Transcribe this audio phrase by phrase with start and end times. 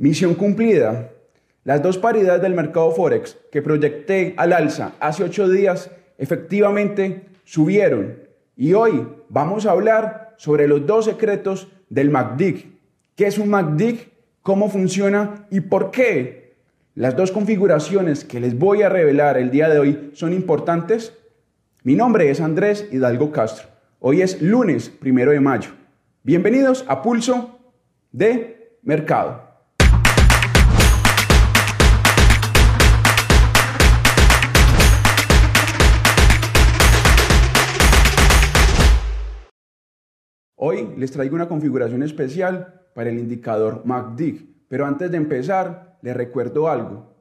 [0.00, 1.10] Misión cumplida.
[1.62, 8.18] Las dos paridades del mercado Forex que proyecté al alza hace ocho días efectivamente subieron.
[8.56, 12.64] Y hoy vamos a hablar sobre los dos secretos del MACD.
[13.14, 13.96] ¿Qué es un MACD?
[14.40, 15.46] ¿Cómo funciona?
[15.50, 16.54] ¿Y por qué?
[16.94, 21.12] Las dos configuraciones que les voy a revelar el día de hoy son importantes.
[21.82, 23.68] Mi nombre es Andrés Hidalgo Castro.
[23.98, 25.72] Hoy es lunes primero de mayo.
[26.22, 27.58] Bienvenidos a Pulso
[28.12, 29.49] de Mercado.
[40.62, 46.14] Hoy les traigo una configuración especial para el indicador MACD, pero antes de empezar les
[46.14, 47.16] recuerdo algo.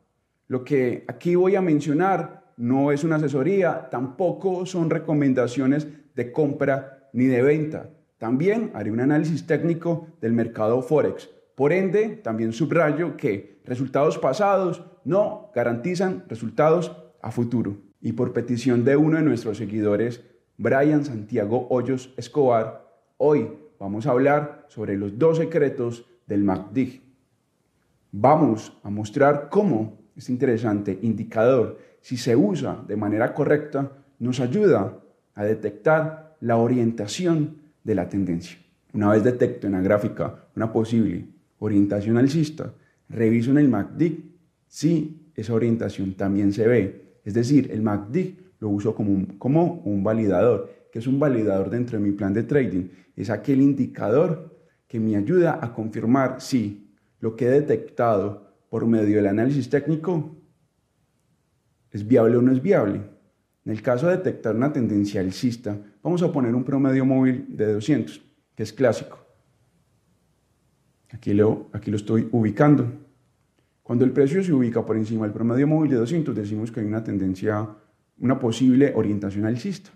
[0.49, 7.09] Lo que aquí voy a mencionar no es una asesoría, tampoco son recomendaciones de compra
[7.13, 7.89] ni de venta.
[8.17, 11.29] También haré un análisis técnico del mercado Forex.
[11.55, 17.77] Por ende, también subrayo que resultados pasados no garantizan resultados a futuro.
[18.01, 20.26] Y por petición de uno de nuestros seguidores,
[20.57, 22.88] Brian Santiago Hoyos Escobar,
[23.21, 27.01] Hoy vamos a hablar sobre los dos secretos del MACD.
[28.13, 34.97] Vamos a mostrar cómo este interesante indicador, si se usa de manera correcta, nos ayuda
[35.35, 38.57] a detectar la orientación de la tendencia.
[38.93, 41.25] Una vez detecto en la gráfica una posible
[41.59, 42.73] orientación alcista,
[43.09, 44.13] reviso en el MACD
[44.70, 47.20] si esa orientación también se ve.
[47.25, 51.70] Es decir, el MACD lo uso como un, como un validador que es un validador
[51.70, 56.96] dentro de mi plan de trading, es aquel indicador que me ayuda a confirmar si
[57.20, 60.35] lo que he detectado por medio del análisis técnico
[61.91, 63.01] es viable o no es viable.
[63.65, 67.74] En el caso de detectar una tendencia alcista, vamos a poner un promedio móvil de
[67.74, 68.22] 200,
[68.56, 69.19] que es clásico.
[71.12, 72.91] Aquí lo, estoy ubicando.
[73.84, 76.85] Cuando el precio se ubica por encima del promedio móvil de 200, decimos que hay
[76.85, 77.68] una tendencia,
[78.19, 79.91] una posible orientación alcista.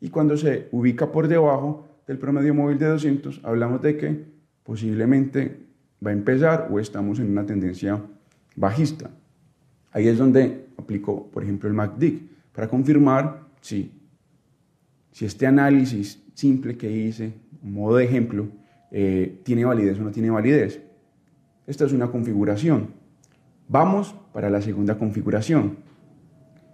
[0.00, 4.24] Y cuando se ubica por debajo del promedio móvil de 200, hablamos de que
[4.62, 5.58] posiblemente
[6.04, 8.02] va a empezar o estamos en una tendencia
[8.56, 9.10] bajista.
[9.92, 12.20] Ahí es donde aplico, por ejemplo, el MACD
[12.52, 13.92] para confirmar si,
[15.12, 18.48] si este análisis simple que hice, modo de ejemplo,
[18.90, 20.80] eh, tiene validez o no tiene validez.
[21.66, 22.88] Esta es una configuración.
[23.68, 25.76] Vamos para la segunda configuración.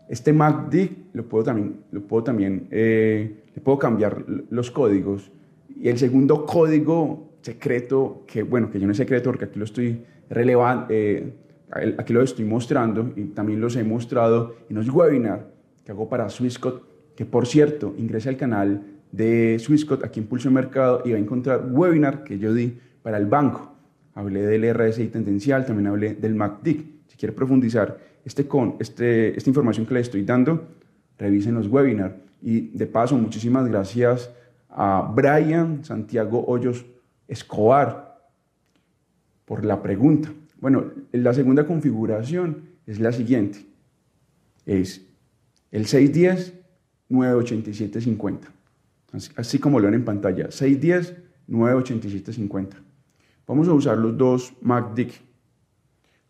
[0.09, 5.31] Este MACD lo puedo también, lo puedo también eh, le puedo cambiar los códigos.
[5.69, 9.65] Y el segundo código secreto, que bueno, que yo no es secreto porque aquí lo
[9.65, 11.33] estoy relevando, eh,
[11.99, 15.45] aquí lo estoy mostrando y también los he mostrado en los webinars
[15.85, 16.83] que hago para Swissquote,
[17.15, 18.83] que por cierto, ingrese al canal
[19.13, 23.19] de Swissquote aquí en Pulso Mercado y va a encontrar webinar que yo di para
[23.19, 23.73] el banco.
[24.15, 26.69] Hablé del RSI tendencial, también hablé del MACD.
[27.15, 30.67] Si quiere profundizar este con, este, esta información que le estoy dando,
[31.17, 32.17] revisen los webinars.
[32.43, 34.31] Y de paso, muchísimas gracias
[34.69, 36.85] a Brian Santiago Hoyos
[37.29, 38.21] Escobar
[39.45, 40.33] por la pregunta.
[40.61, 43.65] Bueno, la segunda configuración es la siguiente.
[44.67, 45.07] Es
[45.71, 46.53] el 610
[47.11, 48.49] 98750.
[49.13, 50.51] Así, así como lo ven en pantalla.
[50.51, 51.15] 610
[51.47, 52.77] 98750.
[53.47, 55.13] Vamos a usar los dos MACD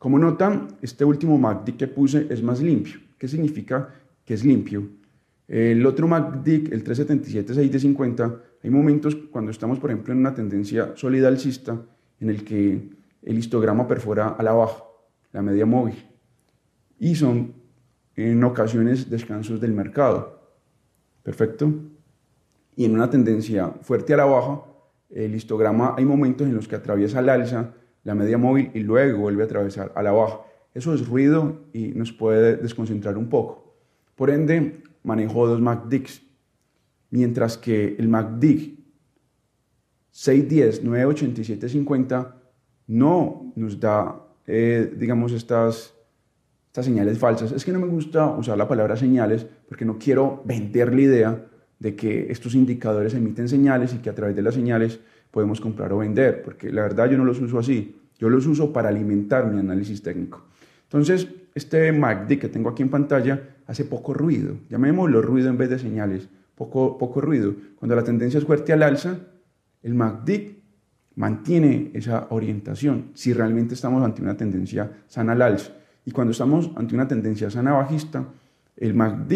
[0.04, 3.00] como notan, este último MACD que puse es más limpio.
[3.16, 3.88] ¿Qué significa
[4.22, 4.86] que es limpio?
[5.48, 11.28] El otro MACD, el 377-6D50, hay momentos cuando estamos, por ejemplo, en una tendencia sólida
[11.28, 11.80] alcista
[12.20, 12.90] en el que
[13.22, 14.84] el histograma perfora a la baja,
[15.32, 15.94] la media móvil.
[16.98, 17.54] Y son
[18.14, 20.38] en ocasiones descansos del mercado.
[21.22, 21.72] Perfecto.
[22.76, 24.64] Y en una tendencia fuerte a la baja,
[25.08, 27.72] el histograma hay momentos en los que atraviesa el alza
[28.04, 30.40] la media móvil y luego vuelve a atravesar a la baja.
[30.74, 33.74] Eso es ruido y nos puede desconcentrar un poco.
[34.14, 36.22] Por ende, manejo dos MACDs,
[37.10, 38.74] mientras que el MACD
[40.10, 42.36] 610 98750
[42.86, 45.94] no nos da, eh, digamos, estas,
[46.66, 47.52] estas señales falsas.
[47.52, 51.46] Es que no me gusta usar la palabra señales porque no quiero vender la idea
[51.78, 55.00] de que estos indicadores emiten señales y que a través de las señales
[55.34, 58.72] podemos comprar o vender, porque la verdad yo no los uso así, yo los uso
[58.72, 60.44] para alimentar mi análisis técnico.
[60.84, 61.26] Entonces,
[61.56, 65.80] este MACD que tengo aquí en pantalla hace poco ruido, llamémoslo ruido en vez de
[65.80, 67.52] señales, poco, poco ruido.
[67.74, 69.18] Cuando la tendencia es fuerte al alza,
[69.82, 70.52] el MACD
[71.16, 75.72] mantiene esa orientación si realmente estamos ante una tendencia sana al alza.
[76.06, 78.24] Y cuando estamos ante una tendencia sana bajista,
[78.76, 79.32] el MACD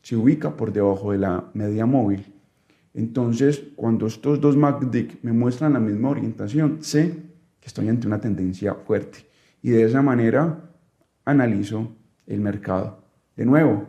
[0.00, 2.24] se ubica por debajo de la media móvil.
[2.96, 7.12] Entonces, cuando estos dos MACD me muestran la misma orientación, sé
[7.60, 9.18] que estoy ante una tendencia fuerte.
[9.60, 10.70] Y de esa manera
[11.26, 11.92] analizo
[12.26, 13.02] el mercado.
[13.36, 13.84] De nuevo,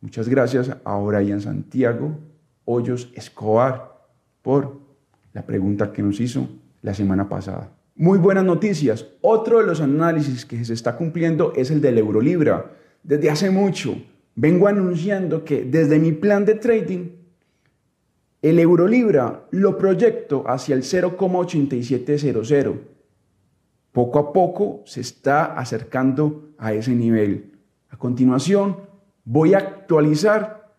[0.00, 2.18] muchas gracias a Brian Santiago
[2.64, 4.08] Hoyos Escobar
[4.40, 4.80] por
[5.34, 6.48] la pregunta que nos hizo
[6.80, 7.70] la semana pasada.
[7.94, 9.06] Muy buenas noticias.
[9.20, 12.72] Otro de los análisis que se está cumpliendo es el del Eurolibra.
[13.02, 14.00] Desde hace mucho
[14.34, 17.19] vengo anunciando que desde mi plan de trading,
[18.42, 22.74] el Eurolibra lo proyecto hacia el 0,8700.
[23.92, 27.52] Poco a poco se está acercando a ese nivel.
[27.90, 28.76] A continuación,
[29.24, 30.74] voy a actualizar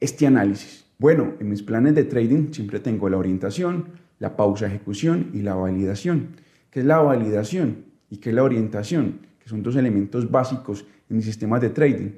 [0.00, 0.84] este análisis.
[0.98, 3.86] Bueno, en mis planes de trading siempre tengo la orientación,
[4.18, 6.36] la pausa ejecución y la validación.
[6.70, 9.20] ¿Qué es la validación y qué es la orientación?
[9.38, 12.10] Que son dos elementos básicos en mis sistemas de trading.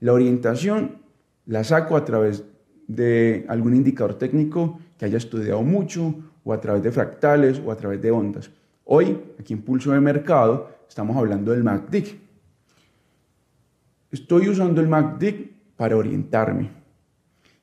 [0.00, 0.98] La orientación
[1.46, 2.44] la saco a través
[2.86, 6.14] de algún indicador técnico que haya estudiado mucho
[6.44, 8.50] o a través de fractales o a través de ondas.
[8.84, 12.04] Hoy, aquí en Pulso de Mercado, estamos hablando del MACD.
[14.10, 15.34] Estoy usando el MACD
[15.76, 16.70] para orientarme.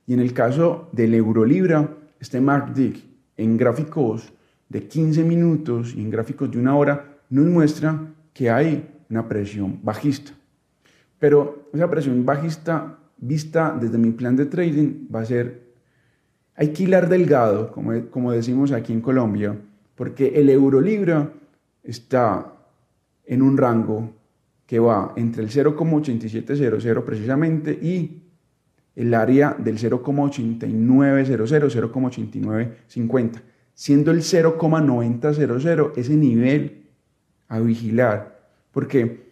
[0.07, 1.89] Y en el caso del Eurolibra,
[2.19, 2.95] este MACD
[3.37, 4.33] en gráficos
[4.67, 9.79] de 15 minutos y en gráficos de una hora nos muestra que hay una presión
[9.83, 10.31] bajista.
[11.19, 15.71] Pero esa presión bajista vista desde mi plan de trading va a ser,
[16.55, 19.55] hay que delgado, como, como decimos aquí en Colombia,
[19.95, 21.31] porque el euro libra
[21.83, 22.53] está
[23.25, 24.11] en un rango
[24.65, 28.23] que va entre el 0,8700 precisamente y
[28.95, 31.47] el área del 0,8900,
[31.91, 33.41] 0,8950,
[33.73, 36.83] siendo el 0,9000 ese nivel
[37.47, 38.39] a vigilar,
[38.71, 39.30] porque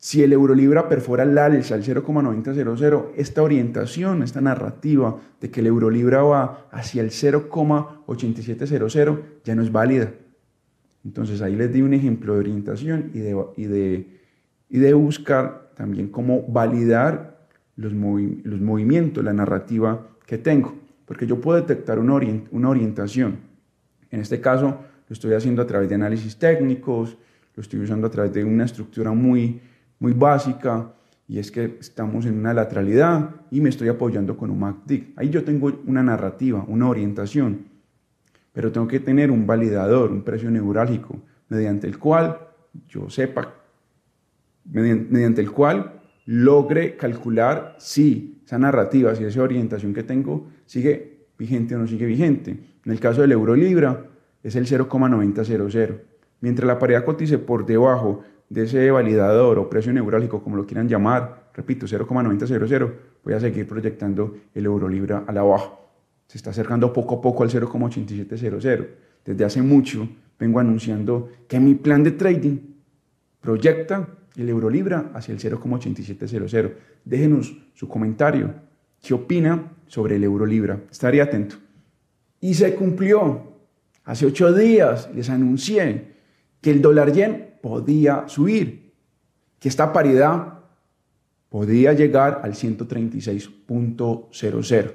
[0.00, 5.66] si el Eurolibra perfora el alza al 0,9000, esta orientación, esta narrativa de que el
[5.66, 10.12] Eurolibra va hacia el 0,8700 ya no es válida.
[11.04, 14.20] Entonces ahí les di un ejemplo de orientación y de, y de,
[14.68, 20.76] y de buscar también cómo validar los, movimientos, la narrativa que tengo.
[21.06, 22.20] Porque yo puedo detectar una,
[22.52, 23.40] una orientación.
[24.12, 24.78] En este caso
[25.08, 27.18] lo estoy haciendo a través de análisis técnicos,
[27.56, 29.60] lo estoy usando a través de una estructura muy
[29.98, 30.92] muy básica
[31.26, 35.12] y es que estamos en una lateralidad y me estoy apoyando con un MACD.
[35.16, 37.66] Ahí yo tengo una narrativa, una orientación,
[38.52, 42.38] pero tengo que tener un validador, un precio neurálgico, mediante el cual
[42.88, 43.54] yo sepa,
[44.64, 51.74] mediante el cual logre calcular si esa narrativa, si esa orientación que tengo sigue vigente
[51.74, 52.50] o no sigue vigente.
[52.84, 54.06] En el caso del euro libra
[54.42, 56.00] es el 0,9000.
[56.40, 60.88] Mientras la paridad cotice por debajo de ese validador o precio neurálgico, como lo quieran
[60.88, 62.92] llamar, repito, 0,9000,
[63.22, 65.72] voy a seguir proyectando el euro libra a la baja.
[66.26, 68.86] Se está acercando poco a poco al 0,8700.
[69.24, 70.08] Desde hace mucho
[70.38, 72.58] vengo anunciando que mi plan de trading
[73.40, 76.72] proyecta el euro libra hacia el 0,8700.
[77.04, 78.54] Déjenos su comentario.
[79.02, 80.80] ¿Qué opina sobre el euro libra?
[80.90, 81.56] Estaré atento.
[82.40, 83.48] Y se cumplió.
[84.04, 86.17] Hace ocho días les anuncié
[86.60, 88.92] que el dólar yen podía subir,
[89.58, 90.58] que esta paridad
[91.48, 94.94] podía llegar al 136.00.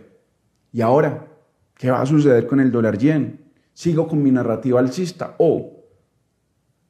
[0.71, 1.27] Y ahora,
[1.75, 3.39] ¿qué va a suceder con el dólar yen?
[3.73, 5.71] ¿Sigo con mi narrativa alcista o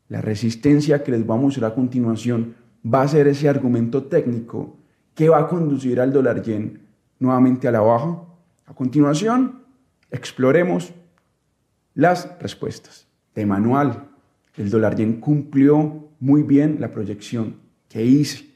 [0.09, 2.55] la resistencia que les vamos a mostrar a continuación
[2.85, 4.77] va a ser ese argumento técnico
[5.15, 6.81] que va a conducir al dólar yen
[7.19, 8.21] nuevamente a la baja?
[8.65, 9.63] A continuación,
[10.11, 10.93] exploremos
[11.93, 14.09] las respuestas de manual
[14.55, 17.55] el dólar yen cumplió muy bien la proyección
[17.89, 18.53] que hice.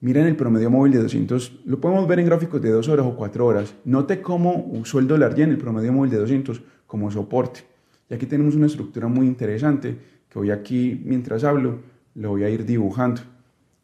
[0.00, 3.16] Miren el promedio móvil de 200, lo podemos ver en gráficos de 2 horas o
[3.16, 3.74] 4 horas.
[3.84, 7.60] Note cómo usó el dólar yen, el promedio móvil de 200, como soporte.
[8.08, 9.96] Y aquí tenemos una estructura muy interesante
[10.28, 11.80] que hoy aquí, mientras hablo,
[12.14, 13.22] lo voy a ir dibujando.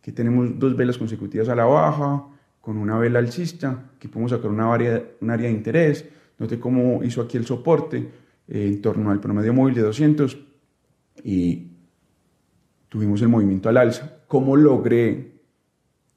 [0.00, 2.24] Aquí tenemos dos velas consecutivas a la baja,
[2.60, 6.06] con una vela alcista, aquí podemos sacar una área, un área de interés.
[6.38, 7.98] Note cómo hizo aquí el soporte
[8.48, 10.53] eh, en torno al promedio móvil de 200
[11.24, 11.70] y
[12.88, 14.18] tuvimos el movimiento al alza.
[14.28, 15.32] ¿Cómo logré,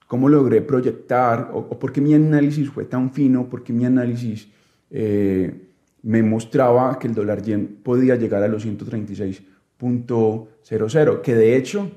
[0.05, 3.49] cómo logré proyectar o, por qué mi análisis fue tan fino?
[3.49, 4.47] ¿Por qué mi análisis
[4.91, 5.71] eh,
[6.03, 11.21] me mostraba que el dólar yen podía llegar a los 136.00?
[11.21, 11.89] Que de hecho,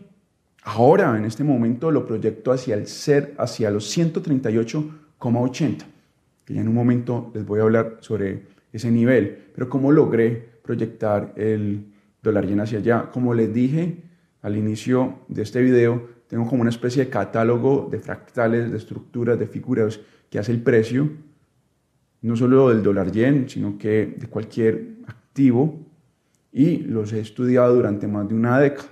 [0.62, 5.78] ahora en este momento lo proyecto hacia, el ser, hacia los 138,80.
[6.44, 9.46] Que ya en un momento les voy a hablar sobre ese nivel.
[9.52, 11.86] Pero cómo logré proyectar el
[12.22, 13.10] dólar yen hacia allá.
[13.12, 14.02] Como les dije
[14.42, 19.38] al inicio de este video, tengo como una especie de catálogo de fractales, de estructuras,
[19.38, 20.00] de figuras
[20.30, 21.10] que hace el precio,
[22.22, 25.86] no solo del dólar yen, sino que de cualquier activo.
[26.52, 28.88] y los he estudiado durante más de una década.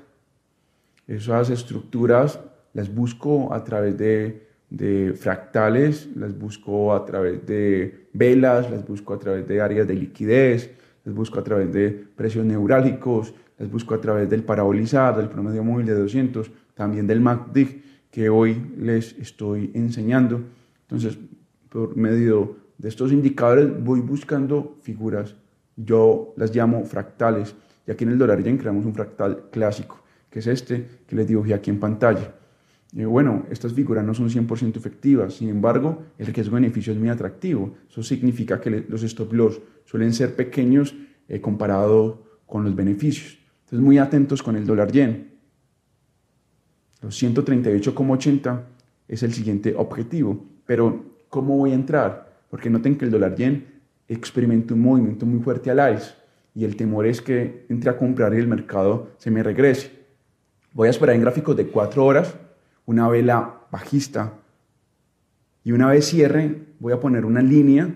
[1.09, 2.39] Esas estructuras
[2.73, 9.15] las busco a través de, de fractales, las busco a través de velas, las busco
[9.15, 10.71] a través de áreas de liquidez,
[11.09, 15.65] las busco a través de precios neurálgicos, las busco a través del parabolizar, del promedio
[15.65, 17.59] móvil de 200, también del MACD
[18.11, 20.43] que hoy les estoy enseñando.
[20.83, 21.19] Entonces,
[21.71, 25.35] por medio de estos indicadores voy buscando figuras.
[25.77, 27.55] Yo las llamo fractales.
[27.87, 31.27] Y aquí en el dólar yen creamos un fractal clásico, que es este que les
[31.27, 32.35] dibujé aquí en pantalla.
[32.93, 37.75] Y bueno, estas figuras no son 100% efectivas, sin embargo, el riesgo-beneficio es muy atractivo.
[37.89, 40.95] Eso significa que los stop loss suelen ser pequeños
[41.29, 43.39] eh, comparado con los beneficios.
[43.65, 45.33] Entonces, muy atentos con el dólar yen.
[47.03, 48.63] Los 138,80
[49.07, 50.47] es el siguiente objetivo.
[50.65, 52.43] Pero, ¿cómo voy a entrar?
[52.51, 53.67] Porque noten que el dólar yen
[54.09, 56.15] experimenta un movimiento muy fuerte al alza
[56.55, 59.93] y el temor es que entre a comprar y el mercado se me regrese.
[60.73, 62.35] Voy a esperar en gráficos de 4 horas
[62.89, 64.33] una vela bajista
[65.63, 67.95] y una vez cierre voy a poner una línea.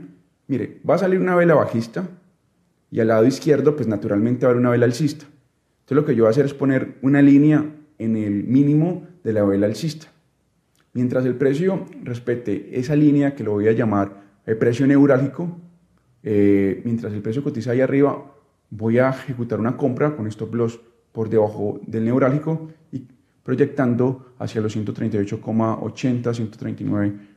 [0.49, 2.07] Mire, va a salir una vela bajista
[2.91, 5.25] y al lado izquierdo pues naturalmente va a haber una vela alcista.
[5.25, 7.65] Entonces lo que yo voy a hacer es poner una línea
[7.99, 10.09] en el mínimo de la vela alcista.
[10.93, 15.59] Mientras el precio respete esa línea que lo voy a llamar el precio neurálgico,
[16.23, 18.31] eh, mientras el precio cotiza ahí arriba,
[18.69, 20.79] voy a ejecutar una compra con stop loss
[21.13, 23.07] por debajo del neurálgico y
[23.43, 26.23] proyectando hacia los 138,80,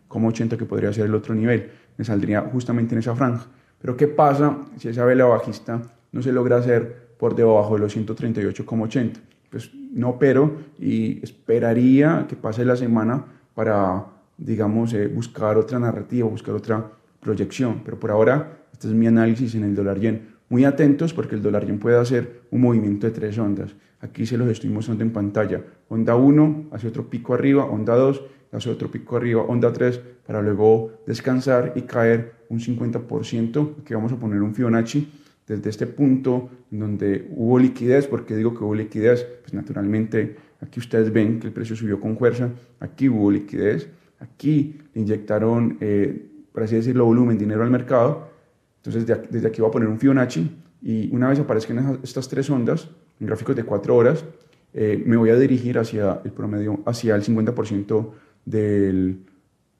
[0.09, 1.71] 139,80 que podría ser el otro nivel.
[1.97, 3.47] Me saldría justamente en esa franja.
[3.81, 5.81] Pero ¿qué pasa si esa vela bajista
[6.11, 9.13] no se logra hacer por debajo de los 138,80?
[9.49, 14.05] Pues no pero y esperaría que pase la semana para,
[14.37, 17.81] digamos, eh, buscar otra narrativa, buscar otra proyección.
[17.85, 20.35] Pero por ahora, este es mi análisis en el dólar yen.
[20.49, 23.75] Muy atentos porque el dólar yen puede hacer un movimiento de tres ondas.
[24.01, 25.63] Aquí se los estoy mostrando en pantalla.
[25.89, 28.21] Onda 1 hacia otro pico arriba, onda 2
[28.51, 33.81] hacia otro pico arriba, onda 3 para luego descansar y caer un 50%.
[33.81, 35.07] Aquí vamos a poner un Fibonacci
[35.47, 38.07] desde este punto donde hubo liquidez.
[38.07, 39.25] porque digo que hubo liquidez?
[39.41, 42.49] Pues naturalmente aquí ustedes ven que el precio subió con fuerza.
[42.79, 43.89] Aquí hubo liquidez.
[44.19, 48.29] Aquí inyectaron, eh, por así decirlo, volumen, dinero al mercado.
[48.77, 50.49] Entonces desde aquí voy a poner un Fibonacci
[50.81, 54.25] y una vez aparezcan estas tres ondas, en gráficos de cuatro horas,
[54.73, 58.11] eh, me voy a dirigir hacia el promedio, hacia el 50%
[58.43, 59.19] del,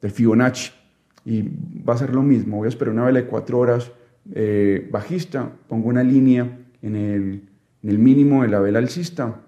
[0.02, 0.72] del, Fibonacci.
[1.26, 1.44] Y
[1.88, 3.92] va a ser lo mismo, voy a esperar una vela de cuatro horas
[4.34, 7.50] eh, bajista, pongo una línea en el,
[7.84, 9.42] en el, mínimo de la vela alcista,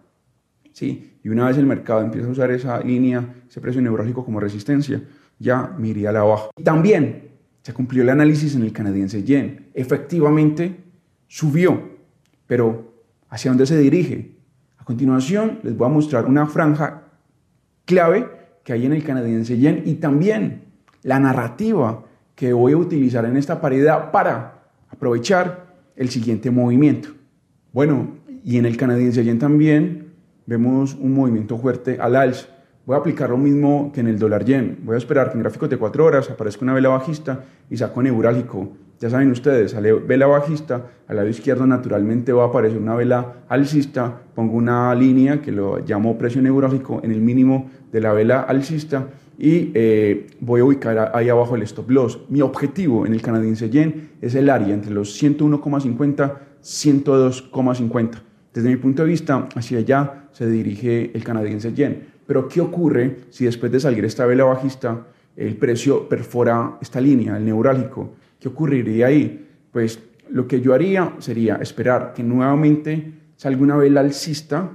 [0.71, 1.13] ¿sí?
[1.23, 5.01] y una vez el mercado empieza a usar esa línea, ese precio neurálgico como resistencia,
[5.39, 6.49] ya me iría a la baja.
[6.63, 7.29] También
[7.61, 9.67] se cumplió el análisis en el canadiense yen.
[9.73, 10.75] Efectivamente,
[11.27, 11.81] subió,
[12.47, 12.96] pero
[13.29, 14.35] ¿hacia dónde se dirige?
[14.77, 17.03] A continuación les voy a mostrar una franja
[17.85, 18.27] clave
[18.63, 20.65] que hay en el canadiense yen y también
[21.03, 22.03] la narrativa
[22.35, 27.09] que voy a utilizar en esta paridad para aprovechar el siguiente movimiento.
[27.73, 30.13] Bueno, y en el canadiense yen también
[30.45, 32.47] vemos un movimiento fuerte al alza.
[32.85, 34.79] Voy a aplicar lo mismo que en el dólar yen.
[34.83, 38.01] Voy a esperar que en gráficos de 4 horas aparezca una vela bajista y saco
[38.01, 42.95] neurálgico ya saben ustedes, sale vela bajista, al lado izquierdo naturalmente va a aparecer una
[42.95, 48.13] vela alcista, pongo una línea que lo llamo precio neurálgico en el mínimo de la
[48.13, 52.19] vela alcista y eh, voy a ubicar ahí abajo el stop loss.
[52.29, 58.21] Mi objetivo en el canadiense yen es el área entre los 101,50 102,50.
[58.53, 62.07] Desde mi punto de vista, hacia allá se dirige el canadiense yen.
[62.25, 67.37] Pero ¿qué ocurre si después de salir esta vela bajista el precio perfora esta línea,
[67.37, 68.15] el neurálgico?
[68.39, 69.47] ¿Qué ocurriría ahí?
[69.71, 74.71] Pues lo que yo haría sería esperar que nuevamente salga una vela alcista.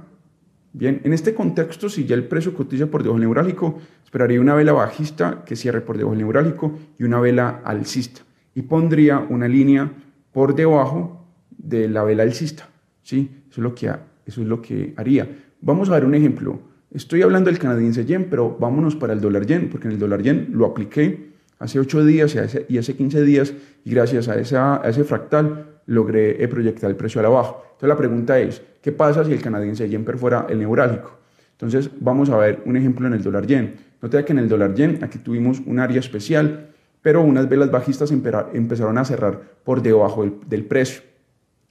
[0.73, 4.55] Bien, en este contexto, si ya el precio cotiza por debajo del neurálgico, esperaría una
[4.55, 8.21] vela bajista que cierre por debajo del neurálgico y una vela alcista.
[8.55, 9.91] Y pondría una línea
[10.31, 12.67] por debajo de la vela alcista.
[13.03, 13.43] ¿sí?
[13.49, 13.87] Eso, es lo que,
[14.25, 15.29] eso es lo que haría.
[15.61, 16.59] Vamos a ver un ejemplo.
[16.91, 20.21] Estoy hablando del canadiense yen, pero vámonos para el dólar yen, porque en el dólar
[20.21, 22.35] yen lo apliqué hace 8 días
[22.67, 23.53] y hace, 15 días
[23.85, 27.55] y gracias a, esa, ese fractal logré eh, proyectar el precio a la baja.
[27.63, 31.19] Entonces la pregunta es, ¿qué pasa si el canadiense yen perfora el neurálgico?
[31.51, 33.75] Entonces vamos a ver un ejemplo en el dólar yen.
[34.01, 36.69] Nota que en el dólar yen aquí tuvimos un área especial,
[37.01, 41.01] pero unas velas bajistas empezaron a cerrar por debajo del, precio.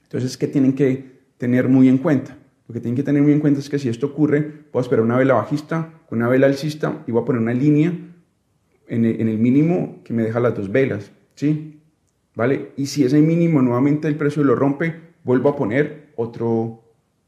[0.03, 2.37] Entonces, ¿qué tienen que tener muy en cuenta?
[2.67, 4.81] Lo que tienen que tener muy en cuenta es que si esto ocurre, voy a
[4.81, 7.91] esperar una vela bajista con una vela alcista y voy a poner una línea
[8.87, 11.79] en el, mínimo que me deja las dos velas, ¿sí?
[12.35, 12.71] ¿Vale?
[12.77, 16.83] Y si ese mínimo nuevamente el precio lo rompe, vuelvo a poner otro,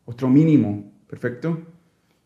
[0.05, 1.59] otro mínimo, ¿perfecto?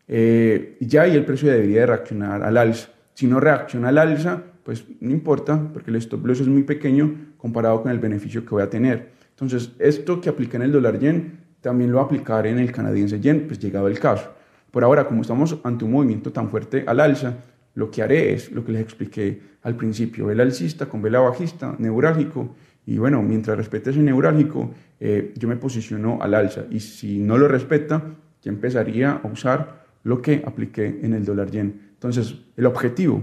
[0.08, 2.90] Eh, ya ahí el precio debería de reaccionar al alza.
[3.14, 7.34] Si no reacciona al alza, pues no importa, porque el stop loss es muy pequeño
[7.36, 9.10] comparado con el beneficio que voy a tener.
[9.30, 12.72] Entonces, esto que aplica en el dólar yen, también lo va a aplicar en el
[12.72, 14.30] canadiense yen, pues llegado el caso.
[14.70, 17.36] Por ahora, como estamos ante un movimiento tan fuerte al alza,
[17.74, 21.76] lo que haré es lo que les expliqué al principio, vela alcista con vela bajista,
[21.78, 22.54] neurálgico,
[22.86, 27.38] y bueno, mientras respete ese neurálgico, eh, yo me posiciono al alza, y si no
[27.38, 28.02] lo respeta,
[28.42, 31.90] ya empezaría a usar lo que apliqué en el dólar yen.
[31.92, 33.22] Entonces, el objetivo,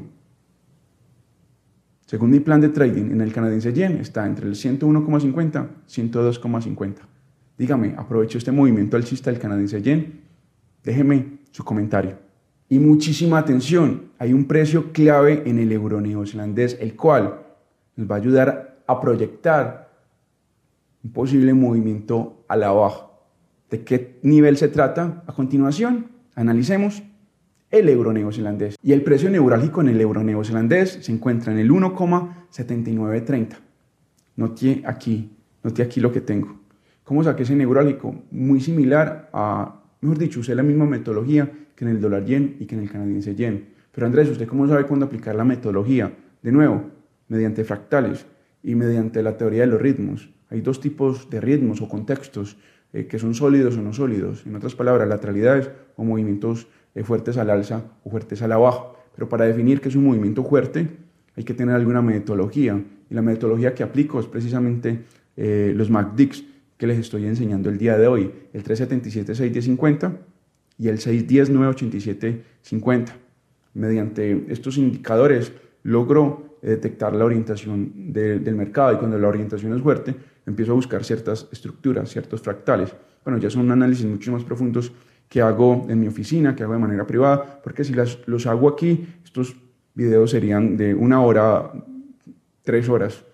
[2.06, 6.96] según mi plan de trading en el canadiense yen, está entre el 101,50 y 102,50.
[7.58, 10.22] Dígame, aprovecho este movimiento alcista del canadiense yen,
[10.84, 12.27] déjeme su comentario.
[12.70, 17.42] Y muchísima atención, hay un precio clave en el euro neozelandés, el cual
[17.96, 19.90] nos va a ayudar a proyectar
[21.04, 23.08] un posible movimiento a la baja.
[23.70, 25.24] ¿De qué nivel se trata?
[25.28, 27.04] A continuación, analicemos
[27.72, 28.78] el euro neozelandés.
[28.82, 33.58] Y el precio neurálgico en el euro neozelandés se encuentra en el 1,7930.
[34.36, 35.32] Note aquí,
[35.64, 36.60] note aquí lo que tengo.
[37.04, 38.16] ¿Cómo saqué ese neurálgico?
[38.32, 42.66] Muy similar a, mejor dicho, usé la misma metodología que en el dólar yen y
[42.66, 43.70] que en el canadiense yen.
[43.92, 46.14] Pero Andrés, ¿usted cómo sabe cuándo aplicar la metodología?
[46.42, 46.84] De nuevo,
[47.28, 48.26] mediante fractales
[48.64, 50.30] y mediante la teoría de los ritmos.
[50.50, 52.58] Hay dos tipos de ritmos o contextos
[52.94, 54.46] eh, que son sólidos o no sólidos.
[54.46, 58.86] En otras palabras, lateralidades o movimientos eh, fuertes al alza o fuertes a la baja.
[59.16, 60.88] Pero para definir qué es un movimiento fuerte
[61.36, 62.84] hay que tener alguna metodología.
[63.10, 66.44] Y la metodología que aplico es precisamente eh, los MACDIX
[66.78, 68.32] que les estoy enseñando el día de hoy.
[68.54, 70.18] El 377-610-50
[70.78, 73.08] y el 610-987-50.
[73.74, 75.52] Mediante estos indicadores
[75.84, 80.16] logro eh, detectar la orientación del mercado y cuando la orientación es fuerte
[80.46, 82.96] empiezo a buscar ciertas estructuras, ciertos fractales.
[83.24, 84.94] Bueno, ya son análisis mucho más profundos
[85.28, 88.70] que hago en mi oficina, que hago de manera privada, porque si las, los hago
[88.70, 89.58] aquí, estos
[89.94, 91.70] videos serían de una hora,
[92.64, 93.26] tres horas,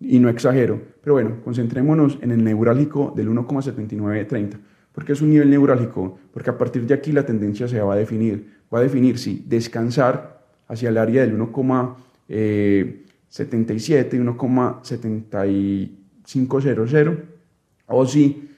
[0.00, 0.82] y no exagero.
[1.02, 4.58] Pero bueno, concentrémonos en el neurálgico del 1,7930.
[4.92, 6.18] ¿Por qué es un nivel neurálgico?
[6.32, 8.56] Porque a partir de aquí la tendencia se va a definir.
[8.72, 17.16] Va a definir si descansar hacia el área del 1,77 y 1,7500
[17.88, 18.50] o si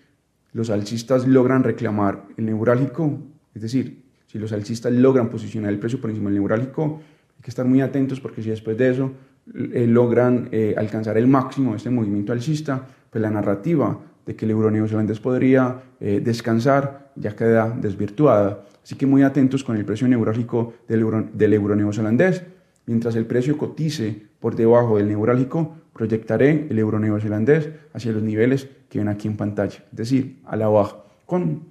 [0.53, 3.19] los alcistas logran reclamar el neurálgico,
[3.55, 7.01] es decir, si los alcistas logran posicionar el precio por encima del neurálgico,
[7.37, 9.13] hay que estar muy atentos porque si después de eso
[9.55, 14.45] eh, logran eh, alcanzar el máximo de este movimiento alcista, pues la narrativa de que
[14.45, 18.65] el euro neozelandés podría eh, descansar ya queda desvirtuada.
[18.83, 22.43] Así que muy atentos con el precio neurálgico del euro, del euro neozelandés.
[22.87, 28.69] Mientras el precio cotice por debajo del neurálgico, proyectaré el euro neozelandés hacia los niveles
[28.89, 31.65] que ven aquí en pantalla, es decir, a la baja, con,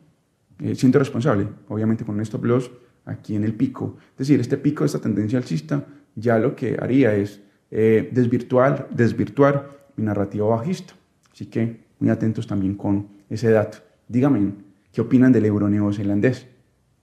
[0.76, 2.72] siendo responsable, obviamente con un stop loss
[3.06, 3.98] aquí en el pico.
[4.12, 5.86] Es decir, este pico, esta tendencia alcista,
[6.16, 10.94] ya lo que haría es eh, desvirtuar, desvirtuar mi narrativa bajista.
[11.32, 13.80] Así que muy atentos también con ese dato.
[14.08, 14.54] Díganme,
[14.92, 16.48] ¿qué opinan del euro neozelandés?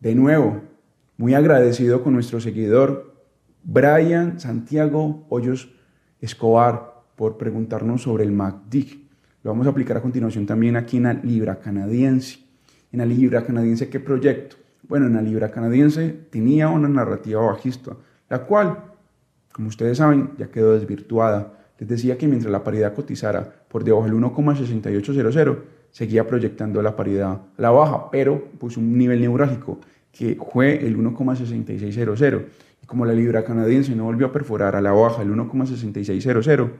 [0.01, 0.63] De nuevo,
[1.17, 3.15] muy agradecido con nuestro seguidor
[3.63, 5.75] Brian Santiago Hoyos
[6.21, 9.05] Escobar por preguntarnos sobre el MACD.
[9.43, 12.39] Lo vamos a aplicar a continuación también aquí en la Libra Canadiense.
[12.93, 14.57] En la Libra Canadiense, ¿qué proyecto?
[14.89, 17.97] Bueno, en la Libra Canadiense tenía una narrativa bajista,
[18.29, 18.94] la cual,
[19.55, 24.05] como ustedes saben, ya quedó desvirtuada les decía que mientras la paridad cotizara por debajo
[24.05, 25.59] del 1,6800,
[25.91, 29.81] seguía proyectando la paridad a la baja, pero puso un nivel neurálgico
[30.13, 32.45] que fue el 1,6600.
[32.83, 36.71] Y como la libra canadiense no volvió a perforar a la baja el 1,6600,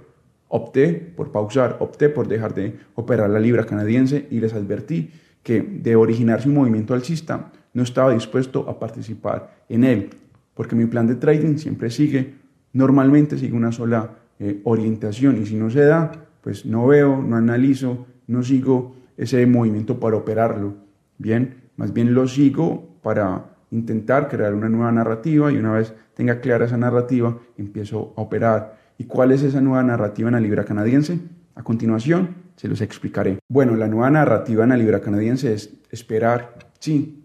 [0.49, 5.11] opté por pausar, opté por dejar de operar la libra canadiense y les advertí
[5.43, 10.11] que de originarse un movimiento alcista no estaba dispuesto a participar en él,
[10.55, 12.44] porque mi plan de trading siempre sigue,
[12.75, 17.37] normalmente sigue una sola eh, orientación y si no se da, pues no veo, no
[17.37, 20.75] analizo, no sigo ese movimiento para operarlo.
[21.17, 26.41] Bien, más bien lo sigo para intentar crear una nueva narrativa y una vez tenga
[26.41, 28.79] clara esa narrativa, empiezo a operar.
[28.99, 31.19] ¿Y cuál es esa nueva narrativa en la libra canadiense?
[31.55, 33.39] A continuación se los explicaré.
[33.49, 36.59] Bueno, la nueva narrativa en la libra canadiense es esperar.
[36.79, 37.25] Sí,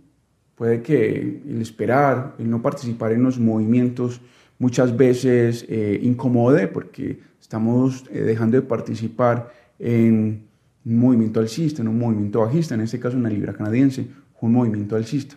[0.55, 4.21] puede que el esperar, el no participar en los movimientos
[4.59, 10.45] muchas veces eh, incomode porque estamos eh, dejando de participar en
[10.85, 14.07] un movimiento alcista, en un movimiento bajista, en este caso en la libra canadiense,
[14.41, 15.35] un movimiento alcista.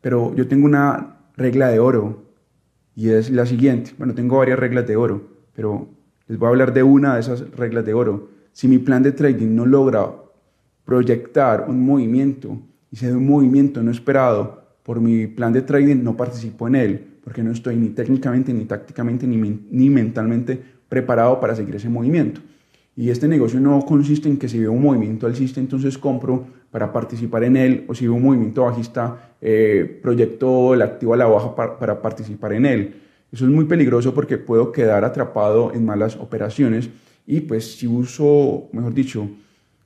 [0.00, 2.24] Pero yo tengo una regla de oro
[2.94, 3.92] y es la siguiente.
[3.98, 5.88] Bueno, tengo varias reglas de oro, pero
[6.26, 8.28] les voy a hablar de una de esas reglas de oro.
[8.52, 10.12] Si mi plan de trading no logra
[10.84, 12.58] proyectar un movimiento
[12.90, 16.74] y se da un movimiento no esperado por mi plan de trading, no participo en
[16.74, 19.36] él, porque no estoy ni técnicamente, ni tácticamente, ni,
[19.70, 22.40] ni mentalmente preparado para seguir ese movimiento.
[22.96, 26.92] Y este negocio no consiste en que si veo un movimiento alcista, entonces compro para
[26.92, 31.26] participar en él, o si veo un movimiento bajista, eh, proyecto el activo a la
[31.26, 32.94] baja para, para participar en él.
[33.30, 36.90] Eso es muy peligroso porque puedo quedar atrapado en malas operaciones
[37.28, 39.30] y pues si uso, mejor dicho,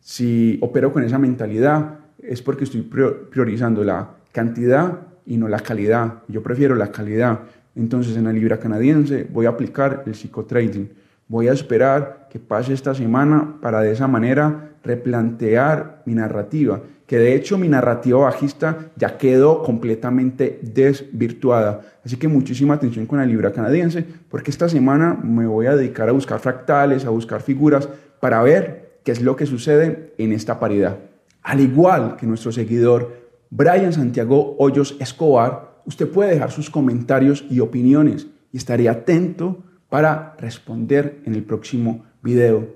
[0.01, 6.23] si opero con esa mentalidad, es porque estoy priorizando la cantidad y no la calidad.
[6.29, 7.41] Yo prefiero la calidad.
[7.75, 10.91] Entonces en la libra canadiense voy a aplicar el psicotrading.
[11.27, 17.19] Voy a esperar que pase esta semana para de esa manera replantear mi narrativa, que
[17.19, 21.81] de hecho mi narrativa bajista ya quedó completamente desvirtuada.
[22.05, 26.09] Así que muchísima atención con la libra canadiense, porque esta semana me voy a dedicar
[26.09, 27.89] a buscar fractales, a buscar figuras
[28.21, 30.99] para ver qué es lo que sucede en esta paridad.
[31.43, 33.24] Al igual que nuestro seguidor
[33.57, 40.35] Brian Santiago Hoyos Escobar, usted puede dejar sus comentarios y opiniones y estaré atento para
[40.41, 42.67] responder en el próximo video.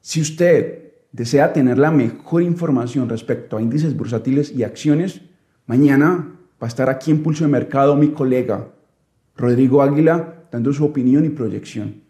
[0.00, 5.20] Si usted desea tener la mejor información respecto a índices bursátiles y acciones,
[5.66, 8.72] mañana va a estar aquí en Pulso de Mercado mi colega
[9.36, 12.02] Rodrigo Águila dando su opinión y proyección.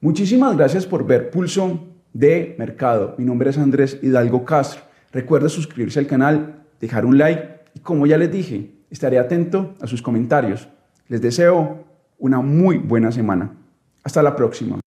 [0.00, 1.80] Muchísimas gracias por ver Pulso
[2.12, 3.16] de Mercado.
[3.18, 4.82] Mi nombre es Andrés Hidalgo Castro.
[5.10, 9.86] Recuerda suscribirse al canal, dejar un like y como ya les dije, estaré atento a
[9.86, 10.68] sus comentarios.
[11.08, 11.84] Les deseo
[12.18, 13.52] una muy buena semana.
[14.02, 14.80] Hasta la próxima.